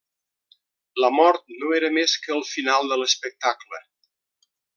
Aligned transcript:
La 1.03 1.11
mort 1.17 1.45
no 1.59 1.75
era 1.81 1.91
més 1.99 2.15
que 2.25 2.33
el 2.37 2.41
final 2.53 2.91
de 2.93 2.99
l'espectacle. 3.03 3.83